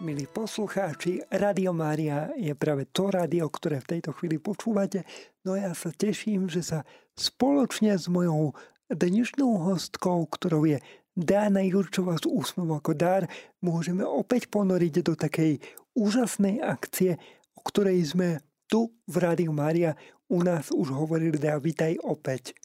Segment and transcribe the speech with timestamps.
[0.00, 5.04] Milí poslucháči, Radio Mária je práve to rádio, ktoré v tejto chvíli počúvate.
[5.44, 8.56] No ja sa teším, že sa spoločne s mojou
[8.88, 10.80] dnešnou hostkou, ktorou je
[11.12, 13.28] Dána Jurčová z Úsmev ako dar,
[13.60, 15.60] môžeme opäť ponoriť do takej
[15.92, 17.20] úžasnej akcie,
[17.52, 18.40] o ktorej sme
[18.72, 20.00] tu v Rádiu Mária
[20.32, 21.36] u nás už hovorili.
[21.36, 22.56] Dá, vitaj opäť.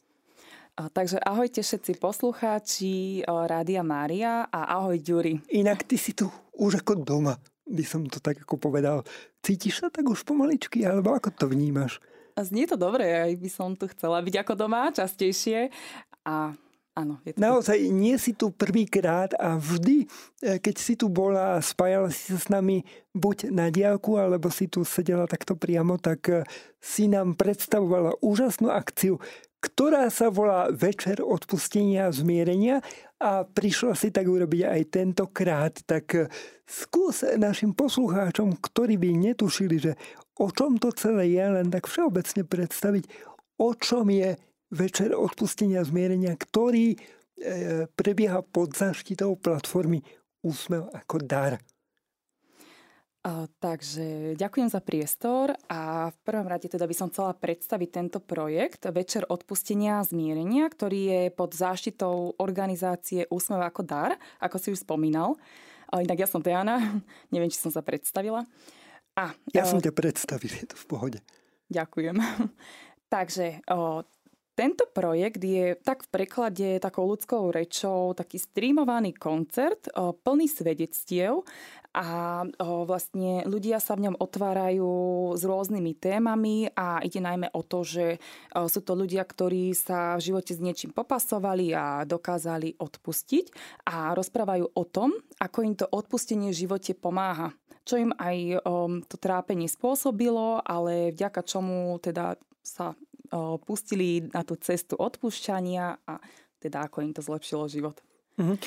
[0.76, 5.40] Takže ahojte všetci poslucháči Rádia Mária a ahoj Ďuri.
[5.56, 9.00] Inak ty si tu už ako doma, by som to tak ako povedal.
[9.40, 11.96] Cítiš sa tak už pomaličky, alebo ako to vnímaš?
[12.36, 15.72] Znie to dobre, aj by som tu chcela byť ako doma častejšie.
[16.28, 16.52] A
[16.96, 20.08] Áno, je to Naozaj nie si tu prvýkrát a vždy,
[20.40, 24.48] e, keď si tu bola a spájala si sa s nami buď na diálku, alebo
[24.48, 26.40] si tu sedela takto priamo, tak e,
[26.80, 29.20] si nám predstavovala úžasnú akciu
[29.66, 32.78] ktorá sa volá Večer odpustenia a zmierenia
[33.18, 35.74] a prišla si tak urobiť aj tentokrát.
[35.82, 36.30] Tak eh,
[36.62, 39.92] skús našim poslucháčom, ktorí by netušili, že
[40.38, 43.04] o čom to celé je, len tak všeobecne predstaviť,
[43.58, 50.06] o čom je Večer odpustenia a zmierenia, ktorý eh, prebieha pod zaštitou platformy
[50.46, 51.58] Úsmev ako dar.
[53.58, 58.86] Takže ďakujem za priestor a v prvom rade teda by som chcela predstaviť tento projekt
[58.86, 64.86] Večer odpustenia a zmierenia, ktorý je pod záštitou organizácie Úsmev ako dar, ako si už
[64.86, 65.34] spomínal.
[65.90, 66.78] Inak ja som Diana,
[67.34, 68.46] neviem, či som sa predstavila.
[69.18, 71.18] A, ja som ťa predstavil, je to v pohode.
[71.66, 72.22] Ďakujem.
[73.14, 73.66] Takže
[74.56, 81.44] tento projekt je tak v preklade takou ľudskou rečou taký streamovaný koncert plný svedectiev
[81.92, 82.44] a
[82.88, 84.92] vlastne ľudia sa v ňom otvárajú
[85.36, 88.20] s rôznymi témami a ide najmä o to, že
[88.52, 93.52] sú to ľudia, ktorí sa v živote s niečím popasovali a dokázali odpustiť
[93.92, 97.52] a rozprávajú o tom, ako im to odpustenie v živote pomáha.
[97.84, 98.60] Čo im aj
[99.08, 102.92] to trápenie spôsobilo, ale vďaka čomu teda sa
[103.62, 106.14] pustili na tú cestu odpúšťania a
[106.60, 108.00] teda ako im to zlepšilo život.
[108.40, 108.58] Mm-hmm.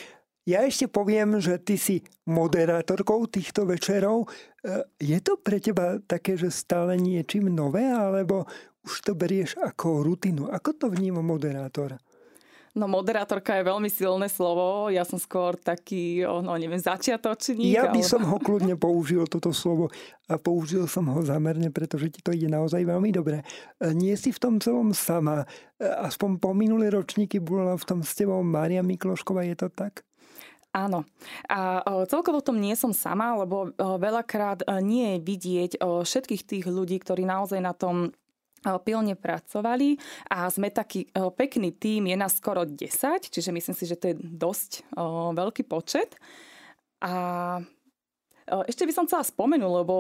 [0.50, 4.26] Ja ešte poviem, že ty si moderátorkou týchto večerov.
[4.26, 8.50] E, je to pre teba také, že stále niečím nové, alebo
[8.82, 10.50] už to berieš ako rutinu?
[10.50, 12.02] Ako to vníma moderátor?
[12.80, 14.88] No moderátorka je veľmi silné slovo.
[14.88, 17.76] Ja som skôr taký, no neviem, začiatočník.
[17.76, 18.08] Ja by ale...
[18.08, 19.92] som ho kľudne použil, toto slovo.
[20.32, 23.44] A použil som ho zamerne, pretože ti to ide naozaj veľmi dobre.
[23.84, 25.44] E, nie si v tom celom sama.
[25.76, 30.08] E, aspoň po minulé ročníky bola v tom s tebou Mária Miklošková, je to tak?
[30.72, 31.04] Áno.
[31.50, 37.26] A celkovo tom nie som sama, lebo veľakrát nie je vidieť všetkých tých ľudí, ktorí
[37.26, 38.14] naozaj na tom
[38.84, 39.96] pilne pracovali
[40.30, 42.80] a sme taký pekný tým, je nás skoro 10,
[43.32, 44.90] čiže myslím si, že to je dosť
[45.36, 46.20] veľký počet.
[47.00, 47.64] A
[48.68, 49.96] ešte by som chcela spomenúť, lebo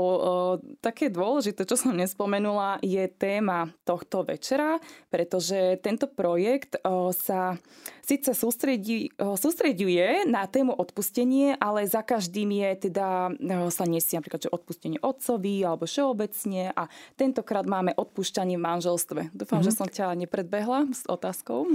[0.82, 4.82] také dôležité, čo som nespomenula, je téma tohto večera,
[5.14, 6.82] pretože tento projekt
[7.14, 7.58] sa
[8.02, 13.30] síce sústredí, sústreduje na tému odpustenie, ale za každým je teda,
[13.70, 19.22] sa nesie napríklad, že odpustenie otcovi alebo všeobecne a tentokrát máme odpúšťanie v manželstve.
[19.34, 19.70] Dúfam, mm-hmm.
[19.70, 21.70] že som ťa nepredbehla s otázkou.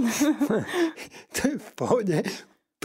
[1.35, 2.17] to je v pohode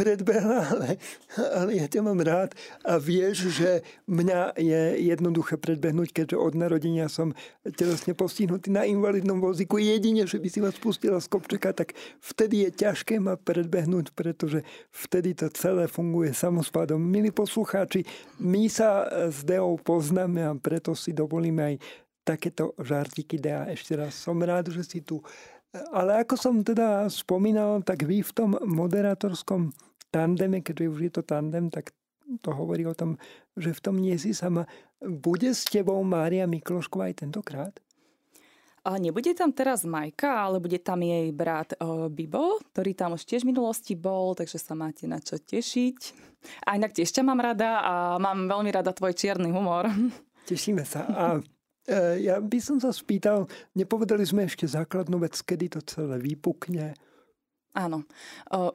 [0.00, 0.88] predbehla, ale,
[1.36, 2.56] ale ja ťa mám rád
[2.88, 7.36] a vieš, že mňa je jednoduché predbehnúť, keďže od narodenia som
[7.76, 9.76] telesne postihnutý na invalidnom vozíku.
[9.76, 11.92] Jedine, že by si ma spustila z kopčeka, tak
[12.24, 16.96] vtedy je ťažké ma predbehnúť, pretože vtedy to celé funguje samospádom.
[16.96, 18.08] Milí poslucháči,
[18.40, 21.74] my sa s Deou poznáme a preto si dovolíme aj
[22.24, 23.36] takéto žartiky.
[23.36, 25.20] Dea, ešte raz som rád, že si tu.
[25.94, 29.70] Ale ako som teda spomínal, tak vy v tom moderátorskom
[30.10, 31.94] tandeme, keďže už je to tandem, tak
[32.38, 33.18] to hovorí o tom,
[33.58, 34.70] že v tom nie si sama.
[35.02, 37.74] Bude s tebou Mária Miklošková aj tentokrát?
[38.80, 43.28] A nebude tam teraz Majka, ale bude tam jej brat o, Bibo, ktorý tam už
[43.28, 45.98] tiež v minulosti bol, takže sa máte na čo tešiť.
[46.64, 49.84] A inak tiež ťa mám rada a mám veľmi rada tvoj čierny humor.
[50.48, 51.04] Tešíme sa.
[51.12, 51.24] A
[51.84, 53.44] e, ja by som sa spýtal,
[53.76, 56.96] nepovedali sme ešte základnú vec, kedy to celé vypukne,
[57.70, 58.02] Áno,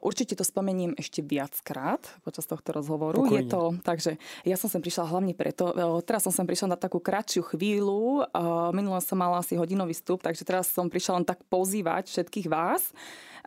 [0.00, 3.28] určite to spomeniem ešte viackrát počas tohto rozhovoru.
[3.28, 3.44] Pokojne.
[3.44, 4.16] Je to, takže
[4.48, 5.68] ja som sem prišla hlavne preto,
[6.00, 8.24] teraz som sem prišla na takú kratšiu chvíľu,
[8.72, 12.96] minulé som mala asi hodinový vstup, takže teraz som prišla len tak pozývať všetkých vás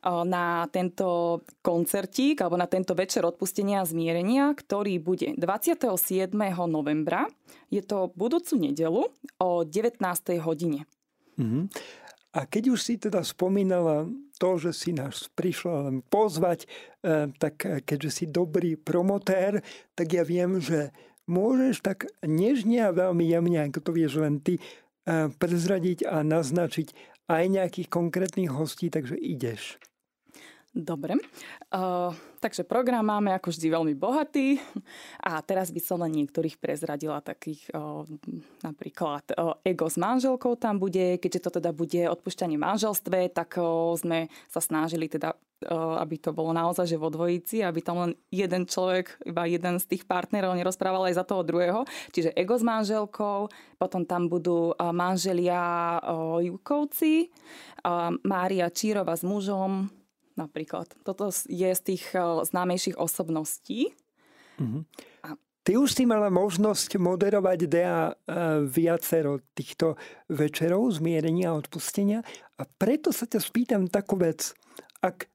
[0.06, 6.32] na tento koncertík alebo na tento večer odpustenia a zmierenia, ktorý bude 27.
[6.70, 7.26] novembra.
[7.68, 9.12] Je to budúcu nedelu
[9.42, 9.98] o 19.
[10.40, 10.86] hodine.
[11.36, 11.64] Mm-hmm.
[12.30, 14.06] A keď už si teda spomínala
[14.38, 16.70] to, že si nás prišla len pozvať,
[17.04, 19.66] eh, tak eh, keďže si dobrý promotér,
[19.98, 20.94] tak ja viem, že
[21.26, 24.58] môžeš tak nežne a veľmi jemne, ako to vieš len ty,
[25.10, 26.94] prezradiť a naznačiť
[27.30, 29.82] aj nejakých konkrétnych hostí, takže ideš.
[30.80, 31.20] Dobre,
[31.76, 34.56] uh, takže program máme ako vždy veľmi bohatý.
[35.28, 38.08] A teraz by som len niektorých prezradila takých, uh,
[38.64, 43.92] napríklad uh, ego s manželkou tam bude, keďže to teda bude odpúšťanie manželstve, tak uh,
[44.00, 45.36] sme sa snažili teda
[46.00, 49.92] aby to bolo naozaj že vo dvojici, aby tam len jeden človek, iba jeden z
[49.92, 51.84] tých partnerov nerozprával aj za toho druhého.
[52.16, 56.00] Čiže ego s manželkou, potom tam budú manželia
[56.40, 57.28] Jukovci,
[58.24, 59.92] Mária Čírova s mužom,
[60.40, 60.88] napríklad.
[61.04, 63.92] Toto je z tých eh, známejších osobností.
[64.56, 64.84] Mm-hmm.
[65.28, 65.36] A...
[65.60, 70.00] Ty už si mala možnosť moderovať DEA eh, viacero týchto
[70.32, 72.24] večerov zmierenia a odpustenia
[72.56, 74.56] a preto sa ťa spýtam takú vec.
[75.04, 75.28] Ak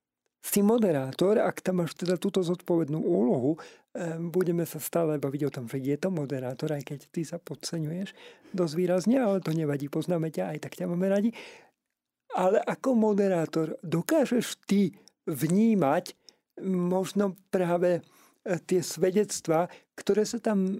[0.44, 3.56] si moderátor, ak tam máš teda túto zodpovednú úlohu,
[3.96, 7.36] eh, budeme sa stále baviť o tom, že je to moderátor, aj keď ty sa
[7.36, 8.12] podceňuješ
[8.52, 11.30] dosť výrazne, ale to nevadí, poznáme ťa, aj tak ťa máme radi
[12.34, 14.90] ale ako moderátor dokážeš ty
[15.24, 16.18] vnímať
[16.66, 18.02] možno práve e,
[18.62, 20.78] tie svedectva, ktoré sa tam e,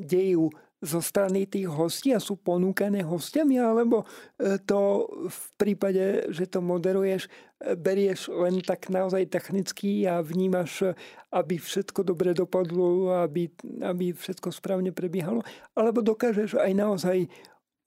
[0.00, 0.48] dejú
[0.78, 4.06] zo strany tých hostí a sú ponúkané hostiami, alebo
[4.38, 7.26] e, to v prípade, že to moderuješ,
[7.58, 10.94] berieš len tak naozaj technicky a vnímaš,
[11.34, 13.50] aby všetko dobre dopadlo, aby,
[13.82, 15.42] aby všetko správne prebiehalo,
[15.74, 17.18] alebo dokážeš aj naozaj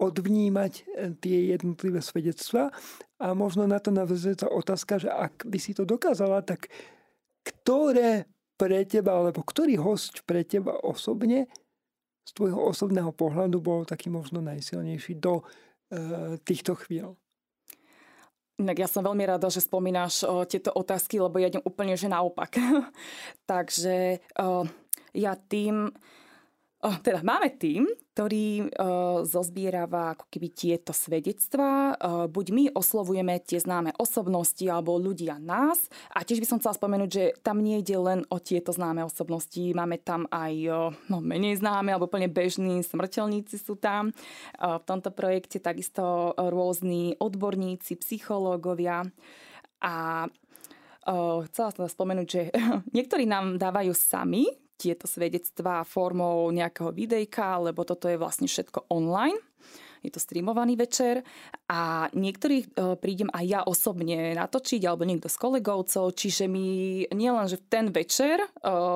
[0.01, 0.83] odvnímať e,
[1.21, 2.73] tie jednotlivé svedectva
[3.21, 6.73] a možno na to navezuje tá otázka, že ak by si to dokázala, tak
[7.45, 8.25] ktoré
[8.57, 11.45] pre teba, alebo ktorý host pre teba osobne
[12.25, 15.43] z tvojho osobného pohľadu bol taký možno najsilnejší do e,
[16.41, 17.13] týchto chvíľ?
[18.61, 22.05] Inak ja som veľmi rada, že spomínaš o, tieto otázky, lebo ja idem úplne že
[22.05, 22.61] naopak.
[23.49, 24.69] Takže o,
[25.17, 25.89] ja tým,
[26.81, 27.85] teda máme tým,
[28.17, 31.93] ktorý uh, zozbierava ako keby tieto svedectvá.
[31.93, 35.77] Uh, buď my oslovujeme tie známe osobnosti alebo ľudia nás.
[36.09, 39.61] A tiež by som chcela spomenúť, že tam nie ide len o tieto známe osobnosti.
[39.77, 44.09] Máme tam aj uh, no, menej známe alebo úplne bežní smrteľníci sú tam.
[44.57, 49.05] Uh, v tomto projekte takisto rôzni odborníci, psychológovia.
[49.81, 50.25] A
[51.49, 52.41] chcela som spomenúť, že
[52.97, 59.37] niektorí nám dávajú sami tieto svedectvá formou nejakého videjka, lebo toto je vlastne všetko online
[60.01, 61.21] je to streamovaný večer
[61.69, 66.67] a niektorých e, prídem aj ja osobne natočiť alebo niekto z kolegovcov, čiže my
[67.13, 68.47] nielen, že v ten večer, e,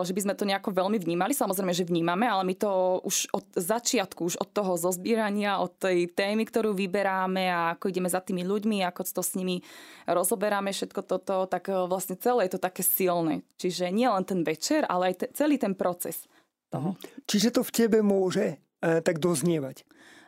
[0.02, 3.46] že by sme to nejako veľmi vnímali, samozrejme, že vnímame, ale my to už od
[3.54, 8.42] začiatku, už od toho zozbierania, od tej témy, ktorú vyberáme a ako ideme za tými
[8.42, 9.62] ľuďmi, ako to s nimi
[10.10, 13.46] rozoberáme všetko toto, tak e, vlastne celé je to také silné.
[13.62, 16.26] Čiže nie len ten večer, ale aj te, celý ten proces
[16.74, 16.98] toho.
[16.98, 17.30] Mhm.
[17.30, 19.82] Čiže to v tebe môže tak doznievať.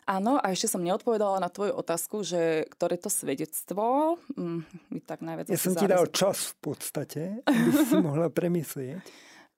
[0.08, 4.64] Áno, a ešte som neodpovedala na tvoju otázku, že ktoré to svedectvo mm,
[5.04, 5.52] tak najviac...
[5.52, 9.04] Ja som ti dal čas v podstate, aby si mohla premyslieť.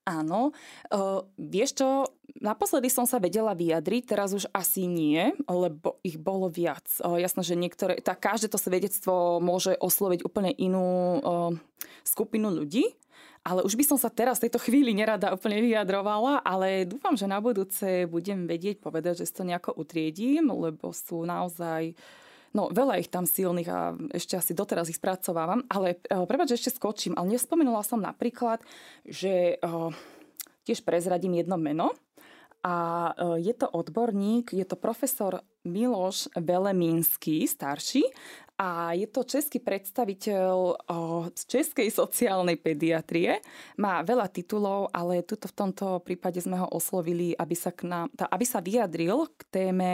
[0.10, 0.58] Áno.
[0.90, 2.10] Uh, vieš čo,
[2.42, 6.90] naposledy som sa vedela vyjadriť, teraz už asi nie, lebo ich bolo viac.
[6.98, 11.54] Uh, jasné, že niektoré, tak každé to svedectvo môže osloviť úplne inú uh,
[12.02, 12.90] skupinu ľudí.
[13.44, 17.26] Ale už by som sa teraz v tejto chvíli nerada úplne vyjadrovala, ale dúfam, že
[17.26, 21.96] na budúce budem vedieť povedať, že si to nejako utriedím, lebo sú naozaj
[22.50, 26.74] No, veľa ich tam silných a ešte asi doteraz ich spracovávam, ale uh, prepáč, ešte
[26.74, 28.58] skočím, ale nespomenula som napríklad,
[29.06, 29.94] že uh,
[30.66, 31.94] tiež prezradím jedno meno
[32.70, 32.76] a
[33.18, 38.06] uh, je to odborník, je to profesor Miloš Velemínsky, starší
[38.60, 40.84] a je to český predstaviteľ
[41.32, 43.40] z českej sociálnej pediatrie.
[43.80, 48.12] Má veľa titulov, ale tuto v tomto prípade sme ho oslovili, aby sa, k nám,
[48.12, 49.90] aby sa vyjadril k téme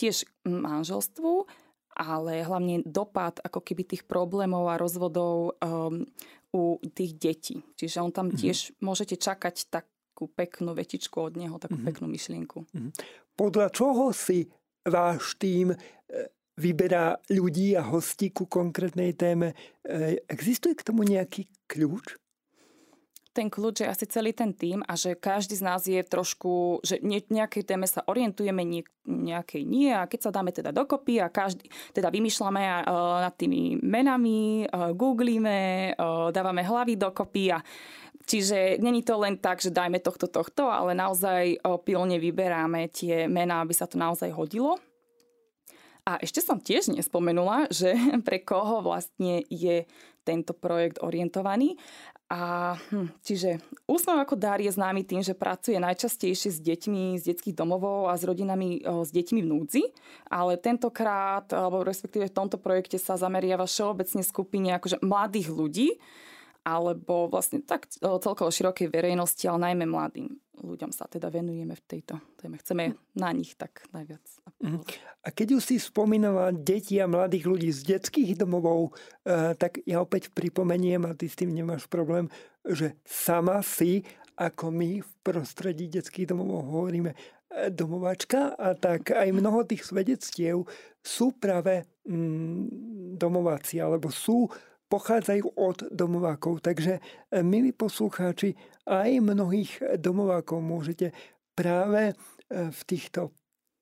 [0.00, 1.44] tiež manželstvu,
[1.92, 6.08] ale hlavne dopad ako keby tých problémov a rozvodov um,
[6.56, 7.60] u tých detí.
[7.76, 8.40] Čiže on tam mm-hmm.
[8.40, 9.68] tiež môžete čakať
[10.20, 11.88] takú peknú vetičku od neho, takú mm-hmm.
[11.88, 12.68] peknú myšlienku.
[12.68, 12.92] Mm-hmm.
[13.40, 14.44] Podľa čoho si
[14.84, 15.72] váš tým
[16.60, 19.56] vyberá ľudí a hostí ku konkrétnej téme.
[19.80, 22.20] E, existuje k tomu nejaký kľúč?
[23.30, 26.98] ten kľúč je asi celý ten tým a že každý z nás je trošku, že
[27.02, 28.66] nejakej téme sa orientujeme,
[29.06, 32.82] nejakej nie a keď sa dáme teda dokopy a každý, teda vymýšľame uh,
[33.22, 35.94] nad tými menami, googlíme,
[36.34, 37.62] dávame hlavy dokopy a
[38.30, 43.66] Čiže není to len tak, že dajme tohto, tohto, ale naozaj pilne vyberáme tie mená,
[43.66, 44.78] aby sa to naozaj hodilo.
[46.06, 47.90] A ešte som tiež nespomenula, že
[48.26, 49.82] pre koho vlastne je
[50.22, 51.74] tento projekt orientovaný.
[52.30, 53.58] A hm, čiže
[53.90, 58.14] úsmev ako dar je známy tým, že pracuje najčastejšie s deťmi z detských domovov a
[58.14, 59.82] s rodinami o, s deťmi v núdzi,
[60.30, 65.88] ale tentokrát, alebo respektíve v tomto projekte sa zameriava všeobecne skupine akože mladých ľudí,
[66.64, 70.28] alebo vlastne tak celkovo širokej verejnosti, ale najmä mladým
[70.60, 72.60] ľuďom sa teda venujeme v tejto téme.
[72.60, 74.22] Chceme na nich tak najviac.
[74.60, 74.80] Mhm.
[75.24, 78.92] A keď už si spomínala deti a mladých ľudí z detských domovov,
[79.24, 82.28] eh, tak ja opäť pripomeniem, a ty s tým nemáš problém,
[82.64, 84.04] že sama si,
[84.36, 90.68] ako my v prostredí detských domov hovoríme, eh, domovačka a tak aj mnoho tých svedectiev
[91.00, 94.48] sú práve mm, domováci, alebo sú
[94.90, 96.66] pochádzajú od domovákov.
[96.66, 97.00] Takže, e,
[97.46, 98.58] milí poslucháči,
[98.90, 101.14] aj mnohých domovákov môžete
[101.54, 102.14] práve e,
[102.74, 103.30] v týchto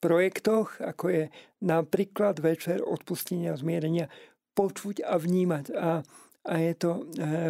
[0.05, 1.25] projektoch, ako je
[1.65, 4.13] napríklad Večer odpustenia a zmierenia,
[4.53, 5.65] počuť a vnímať.
[5.75, 6.05] A,
[6.45, 7.03] a je to e,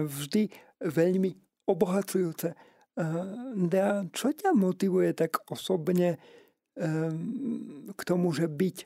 [0.07, 0.43] vždy
[0.79, 1.35] veľmi
[1.67, 2.55] obohacujúce.
[2.99, 6.19] A čo ťa motivuje tak osobne
[7.95, 8.77] k tomu, že byť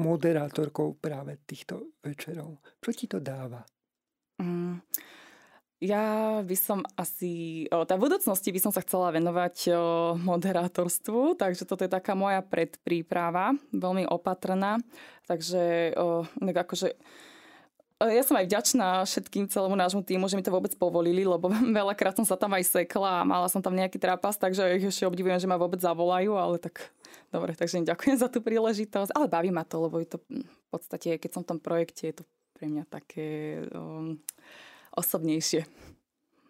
[0.00, 2.56] moderátorkou práve týchto večerov?
[2.80, 3.68] Čo ti to dáva?
[5.78, 9.74] Ja by som asi, o, tá v budúcnosti by som sa chcela venovať o,
[10.18, 14.82] moderátorstvu, takže toto je taká moja predpríprava, veľmi opatrná,
[15.30, 16.98] takže o, akože
[17.98, 21.50] ja som aj vďačná všetkým celému nášmu týmu, že mi to vôbec povolili, lebo
[21.82, 25.42] veľakrát som sa tam aj sekla a mala som tam nejaký trapas, takže ešte obdivujem,
[25.42, 26.94] že ma vôbec zavolajú, ale tak
[27.34, 29.10] dobre, takže im ďakujem za tú príležitosť.
[29.14, 32.22] Ale baví ma to, lebo je to v podstate, keď som v tom projekte, je
[32.22, 34.18] to pre mňa také um,
[34.98, 35.62] osobnejšie.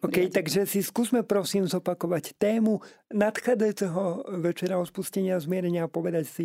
[0.00, 0.32] OK, riadenie.
[0.32, 2.80] takže si skúsme prosím zopakovať tému
[3.12, 6.44] nadchádzajúceho večera spustenia a zmierenia a povedať si,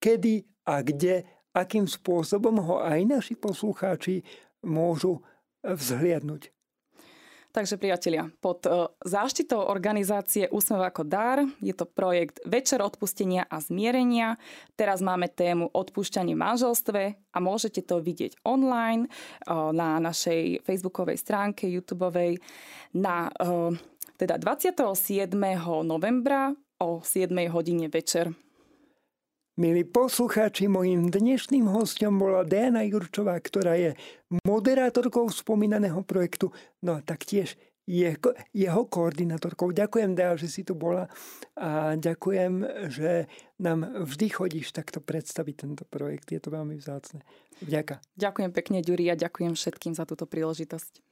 [0.00, 4.22] kedy a kde, akým spôsobom ho aj naši poslucháči
[4.64, 5.20] môžu
[5.60, 6.55] vzhliadnúť.
[7.56, 13.64] Takže priatelia, pod e, záštitou organizácie Úsmev ako dar je to projekt Večer odpustenia a
[13.64, 14.36] zmierenia.
[14.76, 19.10] Teraz máme tému odpúšťanie v manželstve a môžete to vidieť online e,
[19.72, 22.36] na našej facebookovej stránke, YouTubeovej
[22.92, 23.80] na e,
[24.20, 25.32] teda 27.
[25.80, 26.52] novembra
[26.84, 28.36] o 7 hodine večer.
[29.56, 33.96] Milí poslucháči, mojim dnešným hostom bola Diana Jurčová, ktorá je
[34.44, 36.52] moderátorkou spomínaného projektu,
[36.84, 37.56] no a taktiež
[37.88, 39.72] jeho, jeho koordinátorkou.
[39.72, 41.08] Ďakujem, Dea, že si tu bola
[41.56, 46.36] a ďakujem, že nám vždy chodíš takto predstaviť tento projekt.
[46.36, 47.24] Je to veľmi vzácne.
[47.64, 48.04] Vďaka.
[48.12, 51.05] Ďakujem pekne, Ďuri, a ďakujem všetkým za túto príležitosť.